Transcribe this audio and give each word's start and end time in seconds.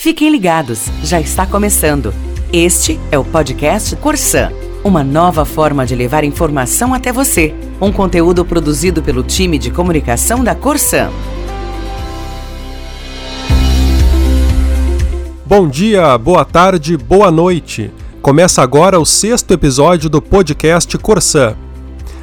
Fiquem 0.00 0.30
ligados, 0.30 0.86
já 1.04 1.20
está 1.20 1.46
começando. 1.46 2.14
Este 2.50 2.98
é 3.12 3.18
o 3.18 3.22
podcast 3.22 3.94
Corsan, 3.96 4.50
uma 4.82 5.04
nova 5.04 5.44
forma 5.44 5.84
de 5.84 5.94
levar 5.94 6.24
informação 6.24 6.94
até 6.94 7.12
você. 7.12 7.54
Um 7.78 7.92
conteúdo 7.92 8.42
produzido 8.42 9.02
pelo 9.02 9.22
time 9.22 9.58
de 9.58 9.70
comunicação 9.70 10.42
da 10.42 10.54
Corsan. 10.54 11.10
Bom 15.44 15.68
dia, 15.68 16.16
boa 16.16 16.46
tarde, 16.46 16.96
boa 16.96 17.30
noite. 17.30 17.92
Começa 18.22 18.62
agora 18.62 18.98
o 18.98 19.04
sexto 19.04 19.52
episódio 19.52 20.08
do 20.08 20.22
podcast 20.22 20.96
Corsan. 20.96 21.58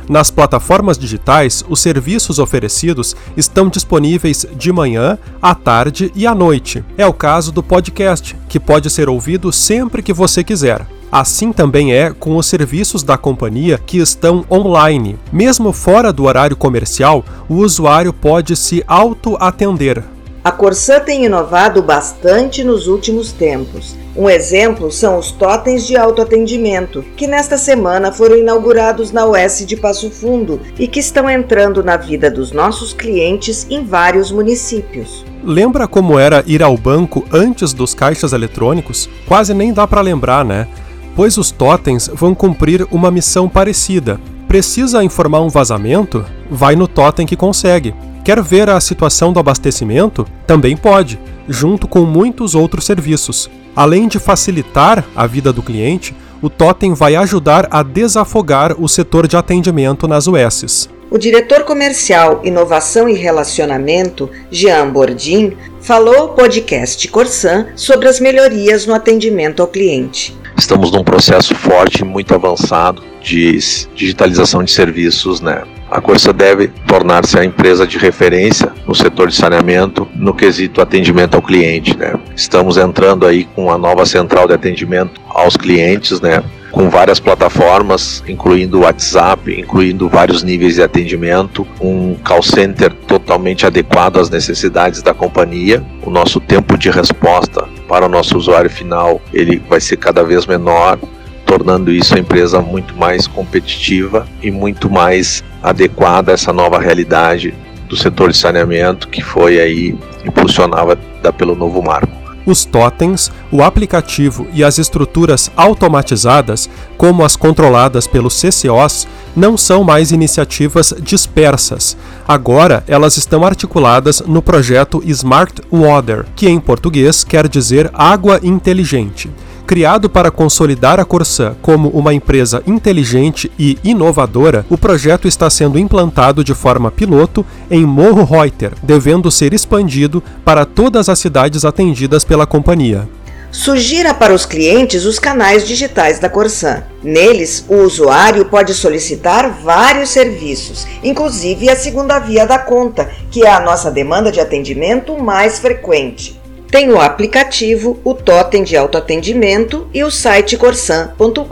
Nas 0.10 0.32
plataformas 0.32 0.98
digitais, 0.98 1.64
os 1.68 1.80
serviços 1.80 2.40
oferecidos 2.40 3.16
estão 3.36 3.68
disponíveis 3.68 4.46
de 4.56 4.72
manhã, 4.72 5.18
à 5.42 5.54
tarde 5.54 6.12
e 6.16 6.26
à 6.26 6.34
noite. 6.34 6.84
É 6.98 7.06
o 7.06 7.14
caso 7.14 7.52
do 7.52 7.62
podcast, 7.62 8.36
que 8.48 8.60
pode 8.60 8.90
ser 8.90 9.10
ouvido 9.10 9.52
sempre 9.52 10.02
que 10.02 10.14
você 10.14 10.44
quiser. 10.44 10.88
Assim 11.12 11.54
também 11.54 11.94
é 11.94 12.12
com 12.12 12.36
os 12.36 12.46
serviços 12.46 13.02
da 13.02 13.18
companhia 13.18 13.78
que 13.78 13.98
estão 13.98 14.46
online. 14.52 15.18
Mesmo 15.32 15.72
fora 15.72 16.12
do 16.12 16.26
horário 16.26 16.56
comercial, 16.56 17.24
o 17.48 17.56
usuário 17.56 18.12
pode 18.12 18.56
se 18.56 18.84
auto-atender, 18.86 20.04
a 20.48 20.52
Corsã 20.54 21.02
tem 21.02 21.26
inovado 21.26 21.82
bastante 21.82 22.64
nos 22.64 22.88
últimos 22.88 23.34
tempos. 23.34 23.98
Um 24.16 24.30
exemplo 24.30 24.90
são 24.90 25.20
os 25.20 25.30
totens 25.30 25.86
de 25.86 25.98
autoatendimento, 25.98 27.04
que 27.18 27.28
nesta 27.28 27.58
semana 27.58 28.14
foram 28.14 28.38
inaugurados 28.38 29.12
na 29.12 29.26
OS 29.26 29.66
de 29.66 29.76
Passo 29.76 30.10
Fundo 30.10 30.62
e 30.80 30.88
que 30.88 31.02
estão 31.02 31.30
entrando 31.30 31.84
na 31.84 31.98
vida 31.98 32.32
dos 32.32 32.54
nossos 32.54 32.94
clientes 32.94 33.68
em 33.70 33.84
vários 33.84 34.32
municípios. 34.32 35.26
Lembra 35.44 35.86
como 35.86 36.18
era 36.18 36.42
ir 36.48 36.64
ao 36.64 36.78
banco 36.78 37.26
antes 37.30 37.74
dos 37.74 37.94
caixas 37.94 38.32
eletrônicos? 38.32 39.10
Quase 39.28 39.54
nem 39.54 39.74
dá 39.74 39.86
para 39.86 40.00
lembrar, 40.00 40.46
né? 40.46 40.66
Pois 41.14 41.38
os 41.38 41.52
totens 41.52 42.10
vão 42.14 42.34
cumprir 42.34 42.88
uma 42.90 43.12
missão 43.12 43.50
parecida. 43.50 44.18
Precisa 44.48 45.04
informar 45.04 45.42
um 45.42 45.50
vazamento? 45.50 46.24
Vai 46.50 46.78
no 46.78 46.88
totem 46.88 47.28
que 47.28 47.36
consegue. 47.36 47.94
Quer 48.28 48.42
ver 48.42 48.70
a 48.70 48.78
situação 48.82 49.32
do 49.32 49.40
abastecimento? 49.40 50.28
Também 50.46 50.76
pode, 50.76 51.18
junto 51.48 51.88
com 51.88 52.02
muitos 52.02 52.56
outros 52.56 52.84
serviços. 52.84 53.50
Além 53.74 54.06
de 54.06 54.20
facilitar 54.20 55.06
a 55.16 55.26
vida 55.26 55.54
do 55.54 55.64
cliente, 55.64 56.14
o 56.42 56.50
Totem 56.50 56.94
vai 56.94 57.16
ajudar 57.16 57.70
a 57.72 57.82
desafogar 57.82 58.76
o 58.82 58.90
setor 58.90 59.30
de 59.30 59.38
atendimento 59.38 60.10
nas 60.10 60.28
USs. 60.28 60.90
O 61.10 61.18
diretor 61.18 61.64
comercial, 61.64 62.42
inovação 62.44 63.08
e 63.08 63.14
relacionamento, 63.14 64.30
Jean 64.52 64.90
Bordin, 64.90 65.56
falou 65.80 66.18
ao 66.18 66.30
podcast 66.34 67.08
Corsan 67.08 67.68
sobre 67.78 68.10
as 68.10 68.20
melhorias 68.20 68.86
no 68.86 68.94
atendimento 68.94 69.62
ao 69.62 69.70
cliente. 69.70 70.36
Estamos 70.58 70.92
num 70.92 71.02
processo 71.02 71.56
forte 71.56 72.02
e 72.02 72.04
muito 72.04 72.36
avançado 72.36 73.02
de 73.22 73.58
digitalização 73.96 74.66
de 74.66 74.72
serviços, 74.72 75.40
né? 75.40 75.64
A 75.90 76.02
Corsa 76.02 76.34
deve 76.34 76.68
tornar-se 76.86 77.40
a 77.40 77.46
empresa 77.46 77.88
de 77.88 77.98
referência 77.98 78.74
no 78.86 78.94
setor 78.94 79.30
de 79.30 79.36
saneamento 79.36 80.08
no 80.14 80.34
quesito 80.34 80.82
atendimento 80.82 81.36
ao 81.36 81.42
cliente. 81.42 81.98
Né? 81.98 82.14
Estamos 82.36 82.78
entrando 82.78 83.26
aí 83.26 83.46
com 83.56 83.72
a 83.72 83.78
nova 83.78 84.06
central 84.06 84.48
de 84.48 84.54
atendimento 84.54 85.22
aos 85.30 85.56
clientes, 85.56 86.20
né? 86.20 86.44
com 86.72 86.90
várias 86.90 87.20
plataformas, 87.20 88.22
incluindo 88.28 88.80
o 88.80 88.82
WhatsApp, 88.82 89.58
incluindo 89.58 90.10
vários 90.10 90.44
níveis 90.44 90.76
de 90.76 90.84
atendimento, 90.84 91.66
um 91.80 92.16
call 92.16 92.44
center 92.44 92.94
totalmente 93.08 93.66
adequado 93.66 94.18
às 94.18 94.30
necessidades 94.30 95.02
da 95.02 95.14
companhia. 95.14 95.84
O 96.04 96.10
nosso 96.10 96.40
tempo 96.42 96.78
de 96.78 96.90
resposta 96.90 97.66
para 97.88 98.06
o 98.06 98.10
nosso 98.10 98.38
usuário 98.38 98.70
final 98.70 99.22
ele 99.34 99.62
vai 99.70 99.80
ser 99.80 99.98
cada 99.98 100.24
vez 100.24 100.46
menor 100.46 101.00
tornando 101.48 101.92
isso 101.92 102.14
a 102.14 102.20
empresa 102.20 102.62
muito 102.62 102.96
mais 102.96 103.26
competitiva 103.26 104.28
e 104.44 104.52
muito 104.52 104.90
mais 104.90 105.44
adequada 105.64 106.32
a 106.32 106.34
essa 106.34 106.52
nova 106.52 106.78
realidade 106.78 107.56
do 107.88 107.96
setor 107.96 108.32
de 108.32 108.38
saneamento 108.38 109.08
que 109.08 109.22
foi 109.24 109.60
aí 109.60 109.98
impulsionada 110.26 110.98
pelo 111.38 111.56
novo 111.56 111.82
marco. 111.82 112.16
Os 112.46 112.64
totens, 112.64 113.30
o 113.52 113.62
aplicativo 113.62 114.48
e 114.54 114.64
as 114.64 114.78
estruturas 114.78 115.52
automatizadas, 115.56 116.70
como 116.98 117.26
as 117.26 117.36
controladas 117.36 118.08
pelos 118.08 118.40
CCOs, 118.40 119.06
não 119.36 119.58
são 119.58 119.84
mais 119.84 120.14
iniciativas 120.14 120.94
dispersas. 121.02 121.98
Agora 122.26 122.86
elas 122.88 123.18
estão 123.18 123.46
articuladas 123.46 124.22
no 124.26 124.42
projeto 124.42 125.02
Smart 125.06 125.62
Water, 125.70 126.26
que 126.38 126.48
em 126.48 126.60
português 126.60 127.24
quer 127.24 127.50
dizer 127.50 127.92
água 127.94 128.40
inteligente. 128.42 129.30
Criado 129.68 130.10
para 130.10 130.32
consolidar 130.32 130.98
a 130.98 131.04
Corsã 131.04 131.54
como 131.62 131.90
uma 131.90 132.14
empresa 132.14 132.64
inteligente 132.66 133.52
e 133.60 133.78
inovadora, 133.84 134.66
o 134.70 134.78
projeto 134.78 135.28
está 135.28 135.50
sendo 135.50 135.78
implantado 135.78 136.42
de 136.42 136.54
forma 136.54 136.90
piloto 136.90 137.46
em 137.70 137.86
Morro 137.86 138.24
Reuter, 138.24 138.72
devendo 138.82 139.30
ser 139.30 139.54
expandido 139.54 140.24
para 140.46 140.66
todas 140.66 141.10
as 141.10 141.20
cidades 141.20 141.66
atendidas 141.66 142.24
pela 142.24 142.48
companhia. 142.48 143.10
Sugira 143.52 144.14
para 144.14 144.34
os 144.34 144.46
clientes 144.46 145.04
os 145.04 145.20
canais 145.20 145.68
digitais 145.68 146.18
da 146.18 146.30
Corsan. 146.30 146.84
Neles, 147.04 147.66
o 147.68 147.76
usuário 147.76 148.46
pode 148.46 148.74
solicitar 148.74 149.50
vários 149.64 150.12
serviços, 150.12 150.88
inclusive 151.04 151.70
a 151.70 151.76
segunda 151.76 152.20
via 152.20 152.46
da 152.46 152.58
conta, 152.58 153.10
que 153.30 153.44
é 153.44 153.52
a 153.52 153.60
nossa 153.60 153.92
demanda 153.92 154.32
de 154.32 154.40
atendimento 154.40 155.18
mais 155.22 155.60
frequente. 155.60 156.37
Tem 156.70 156.92
o 156.92 157.00
aplicativo, 157.00 157.98
o 158.04 158.14
totem 158.14 158.62
de 158.62 158.76
autoatendimento 158.76 159.88
e 159.94 160.04
o 160.04 160.12
site 160.12 160.58
corsan.com.br, 160.58 161.44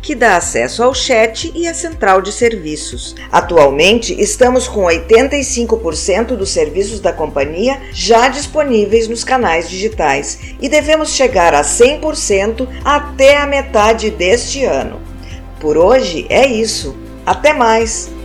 que 0.00 0.14
dá 0.14 0.36
acesso 0.36 0.84
ao 0.84 0.94
chat 0.94 1.50
e 1.56 1.66
à 1.66 1.74
central 1.74 2.22
de 2.22 2.30
serviços. 2.30 3.16
Atualmente, 3.32 4.14
estamos 4.20 4.68
com 4.68 4.82
85% 4.82 6.36
dos 6.36 6.50
serviços 6.50 7.00
da 7.00 7.12
companhia 7.12 7.80
já 7.92 8.28
disponíveis 8.28 9.08
nos 9.08 9.24
canais 9.24 9.68
digitais 9.68 10.38
e 10.60 10.68
devemos 10.68 11.10
chegar 11.10 11.52
a 11.52 11.62
100% 11.62 12.68
até 12.84 13.38
a 13.38 13.46
metade 13.46 14.10
deste 14.10 14.64
ano. 14.64 15.00
Por 15.58 15.76
hoje 15.76 16.26
é 16.28 16.46
isso. 16.46 16.96
Até 17.26 17.52
mais! 17.52 18.19